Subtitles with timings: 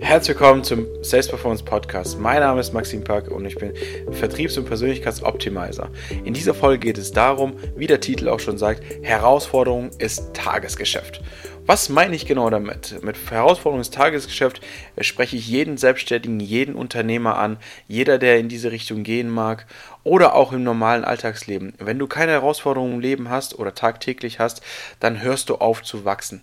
[0.00, 2.20] Herzlich willkommen zum Sales Performance Podcast.
[2.20, 3.72] Mein Name ist Maxim Pack und ich bin
[4.12, 5.90] Vertriebs- und Persönlichkeitsoptimizer.
[6.24, 11.22] In dieser Folge geht es darum, wie der Titel auch schon sagt, Herausforderung ist Tagesgeschäft.
[11.64, 13.02] Was meine ich genau damit?
[13.02, 14.60] Mit Herausforderung ist Tagesgeschäft
[15.00, 17.56] spreche ich jeden Selbstständigen, jeden Unternehmer an,
[17.88, 19.66] jeder, der in diese Richtung gehen mag
[20.04, 21.74] oder auch im normalen Alltagsleben.
[21.78, 24.60] Wenn du keine Herausforderungen im Leben hast oder tagtäglich hast,
[25.00, 26.42] dann hörst du auf zu wachsen.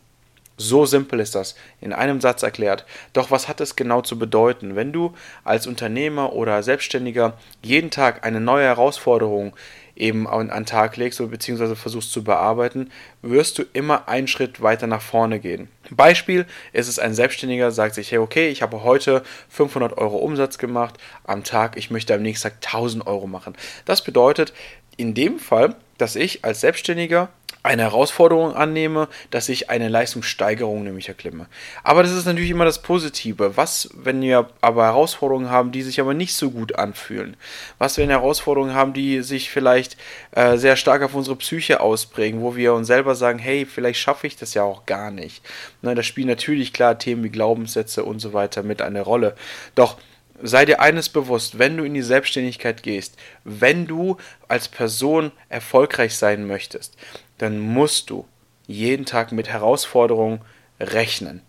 [0.58, 2.86] So simpel ist das, in einem Satz erklärt.
[3.14, 4.76] Doch was hat es genau zu bedeuten?
[4.76, 9.56] Wenn du als Unternehmer oder Selbstständiger jeden Tag eine neue Herausforderung
[9.96, 11.76] eben an den Tag legst bzw.
[11.76, 15.70] versuchst zu bearbeiten, wirst du immer einen Schritt weiter nach vorne gehen.
[15.92, 20.58] Beispiel ist es ein Selbstständiger, sagt sich, hey, okay, ich habe heute 500 Euro Umsatz
[20.58, 23.56] gemacht am Tag, ich möchte am nächsten Tag 1000 Euro machen.
[23.86, 24.54] Das bedeutet
[24.98, 27.30] in dem Fall, dass ich als Selbstständiger
[27.64, 31.48] eine Herausforderung annehme, dass ich eine Leistungssteigerung nämlich erklimme.
[31.84, 33.56] Aber das ist natürlich immer das Positive.
[33.56, 37.38] Was, wenn wir aber Herausforderungen haben, die sich aber nicht so gut anfühlen?
[37.78, 39.96] Was, wenn wir Herausforderungen haben, die sich vielleicht
[40.32, 44.28] äh, sehr stark auf unsere Psyche ausprägen, wo wir uns selber sagen, hey, vielleicht schaffe
[44.28, 45.42] ich das ja auch gar nicht.
[45.82, 49.36] Ne, da spielen natürlich klar Themen wie Glaubenssätze und so weiter mit eine Rolle.
[49.76, 49.98] Doch
[50.42, 56.16] sei dir eines bewusst, wenn du in die Selbstständigkeit gehst, wenn du als Person erfolgreich
[56.16, 56.98] sein möchtest,
[57.44, 58.26] dann musst du
[58.68, 60.40] jeden Tag mit Herausforderungen
[60.80, 61.42] rechnen,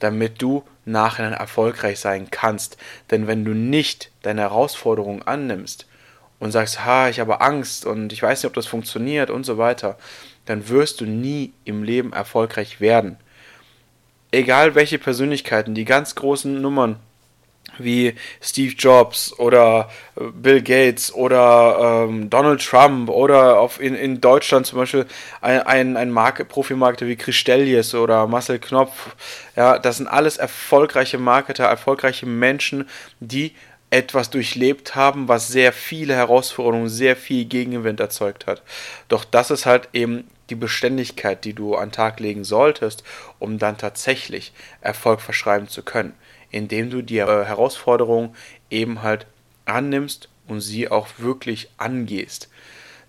[0.00, 2.76] damit du nachher erfolgreich sein kannst.
[3.12, 5.86] Denn wenn du nicht deine Herausforderungen annimmst
[6.40, 9.58] und sagst, ha, ich habe Angst und ich weiß nicht, ob das funktioniert und so
[9.58, 9.96] weiter,
[10.44, 13.16] dann wirst du nie im Leben erfolgreich werden.
[14.32, 16.98] Egal welche Persönlichkeiten, die ganz großen Nummern
[17.78, 24.20] wie Steve Jobs oder äh, Bill Gates oder ähm, Donald Trump oder auf in, in
[24.20, 25.06] Deutschland zum Beispiel
[25.40, 29.14] ein, ein, ein Marke, Profimarketer wie Christeljes oder Marcel Knopf.
[29.56, 32.88] Ja, das sind alles erfolgreiche Marketer, erfolgreiche Menschen,
[33.20, 33.52] die
[33.90, 38.62] etwas durchlebt haben, was sehr viele Herausforderungen, sehr viel Gegenwind erzeugt hat.
[39.08, 43.04] Doch das ist halt eben die Beständigkeit, die du an den Tag legen solltest,
[43.38, 46.14] um dann tatsächlich Erfolg verschreiben zu können
[46.52, 48.34] indem du die äh, Herausforderung
[48.70, 49.26] eben halt
[49.64, 52.48] annimmst und sie auch wirklich angehst.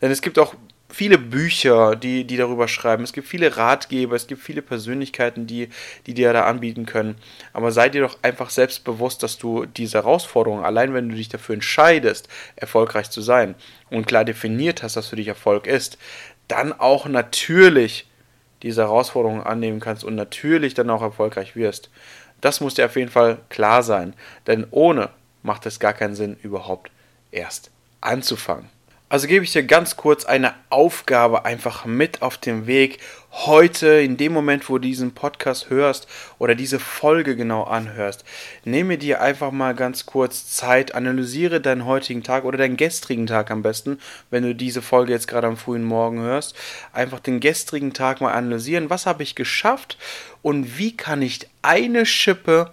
[0.02, 0.56] Denn es gibt auch
[0.94, 3.04] viele Bücher, die, die darüber schreiben.
[3.04, 5.70] Es gibt viele Ratgeber, es gibt viele Persönlichkeiten, die,
[6.06, 7.16] die dir da anbieten können.
[7.52, 11.30] Aber sei dir doch einfach selbst bewusst, dass du diese Herausforderung, allein wenn du dich
[11.30, 13.56] dafür entscheidest, erfolgreich zu sein
[13.90, 15.98] und klar definiert hast, dass für dich Erfolg ist,
[16.48, 18.08] dann auch natürlich
[18.62, 21.90] diese Herausforderung annehmen kannst und natürlich dann auch erfolgreich wirst.
[22.44, 24.14] Das muss dir auf jeden Fall klar sein,
[24.48, 25.12] denn ohne
[25.44, 26.92] macht es gar keinen Sinn, überhaupt
[27.32, 27.72] erst
[28.02, 28.68] anzufangen.
[29.14, 32.98] Also gebe ich dir ganz kurz eine Aufgabe einfach mit auf den Weg.
[33.32, 36.08] Heute, in dem Moment, wo du diesen Podcast hörst
[36.40, 38.26] oder diese Folge genau anhörst,
[38.66, 43.52] nehme dir einfach mal ganz kurz Zeit, analysiere deinen heutigen Tag oder deinen gestrigen Tag
[43.52, 44.00] am besten,
[44.32, 46.56] wenn du diese Folge jetzt gerade am frühen Morgen hörst.
[46.92, 48.90] Einfach den gestrigen Tag mal analysieren.
[48.90, 50.00] Was habe ich geschafft
[50.42, 52.72] und wie kann ich eine Schippe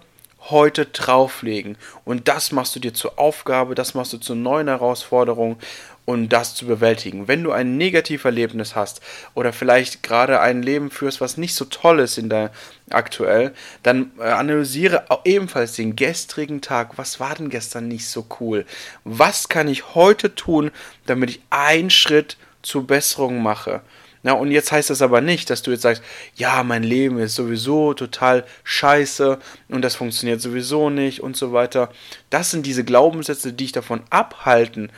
[0.49, 1.77] heute drauflegen.
[2.03, 5.57] Und das machst du dir zur Aufgabe, das machst du zur neuen Herausforderung
[6.05, 7.27] und das zu bewältigen.
[7.27, 9.01] Wenn du ein Negativerlebnis hast
[9.35, 12.51] oder vielleicht gerade ein Leben führst, was nicht so toll ist in der
[12.89, 13.53] aktuell,
[13.83, 16.97] dann äh, analysiere ebenfalls den gestrigen Tag.
[16.97, 18.65] Was war denn gestern nicht so cool?
[19.03, 20.71] Was kann ich heute tun,
[21.05, 23.81] damit ich einen Schritt zur Besserung mache?
[24.23, 26.03] Na, und jetzt heißt das aber nicht, dass du jetzt sagst,
[26.35, 29.39] ja, mein Leben ist sowieso total scheiße
[29.69, 31.89] und das funktioniert sowieso nicht und so weiter.
[32.29, 34.91] Das sind diese Glaubenssätze, die dich davon abhalten,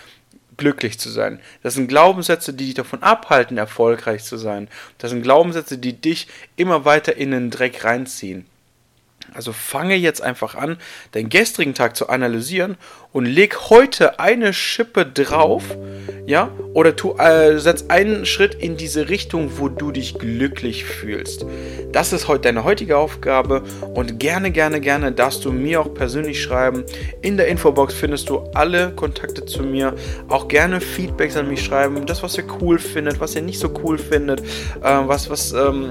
[0.57, 1.39] glücklich zu sein.
[1.61, 4.67] Das sind Glaubenssätze, die dich davon abhalten, erfolgreich zu sein.
[4.97, 8.45] Das sind Glaubenssätze, die dich immer weiter in den Dreck reinziehen.
[9.33, 10.77] Also fange jetzt einfach an,
[11.11, 12.77] deinen gestrigen Tag zu analysieren
[13.13, 15.63] und leg heute eine Schippe drauf,
[16.25, 21.45] ja, oder tu, äh, setz einen Schritt in diese Richtung, wo du dich glücklich fühlst.
[21.91, 23.61] Das ist heute deine heutige Aufgabe
[23.93, 26.83] und gerne, gerne, gerne darfst du mir auch persönlich schreiben.
[27.21, 29.93] In der Infobox findest du alle Kontakte zu mir,
[30.27, 33.71] auch gerne Feedbacks an mich schreiben, das, was ihr cool findet, was ihr nicht so
[33.83, 34.45] cool findet, äh,
[34.81, 35.89] was, was, ähm,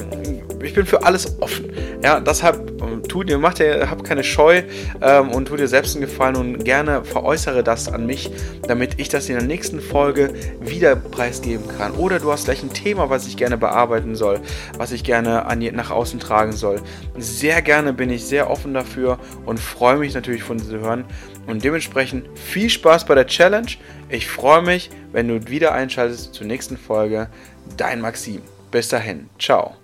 [0.61, 1.73] ich bin für alles offen.
[2.03, 4.63] Ja, deshalb ähm, tu dir, mach dir, hab keine Scheu
[5.01, 8.31] ähm, und tu dir selbst einen Gefallen und gerne veräußere das an mich,
[8.67, 11.93] damit ich das in der nächsten Folge wieder preisgeben kann.
[11.93, 14.41] Oder du hast gleich ein Thema, was ich gerne bearbeiten soll,
[14.79, 16.81] was ich gerne an, nach außen tragen soll.
[17.19, 21.05] Sehr gerne bin ich sehr offen dafür und freue mich natürlich von dir zu hören.
[21.47, 23.73] Und dementsprechend viel Spaß bei der Challenge.
[24.09, 27.29] Ich freue mich, wenn du wieder einschaltest zur nächsten Folge.
[27.77, 28.43] Dein Maxim.
[28.71, 29.29] Bis dahin.
[29.39, 29.82] Ciao.